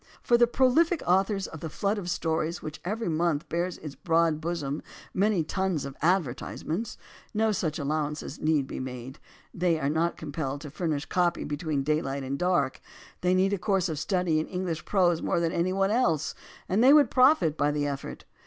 For 0.23 0.35
the 0.35 0.47
prolific 0.47 1.03
authors 1.05 1.45
of 1.45 1.59
the 1.59 1.69
flood 1.69 1.99
of 1.99 2.09
stories 2.09 2.59
which 2.63 2.81
every 2.83 3.07
month 3.07 3.47
bears 3.49 3.77
on 3.77 3.83
its 3.83 3.93
broad 3.93 4.41
bosom 4.41 4.81
many 5.13 5.43
tons 5.43 5.85
of 5.85 5.95
advertisements, 6.01 6.97
no 7.35 7.51
such 7.51 7.77
allowance 7.77 8.39
need 8.39 8.65
be 8.65 8.79
made. 8.79 9.19
They 9.53 9.79
are 9.79 9.91
not 9.91 10.17
compelled 10.17 10.61
to 10.61 10.71
furnish 10.71 11.05
copy 11.05 11.43
between 11.43 11.83
day 11.83 12.01
light 12.01 12.23
and 12.23 12.39
dark. 12.39 12.81
They 13.21 13.35
need 13.35 13.53
a 13.53 13.59
course 13.59 13.89
of 13.89 13.99
study 13.99 14.39
in 14.39 14.47
Eng 14.47 14.65
lish 14.65 14.85
prose 14.85 15.21
more 15.21 15.39
than 15.39 15.51
any 15.51 15.71
one 15.71 15.91
else, 15.91 16.33
and 16.67 16.83
they 16.83 16.93
would 16.93 17.11
profit 17.11 17.55
by 17.55 17.69
the 17.69 17.85
effort. 17.85 18.25